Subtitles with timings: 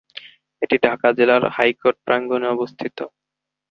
[0.61, 2.97] এটি ঢাকা জেলার হাইকোর্ট প্রাঙ্গনে অবস্থিত।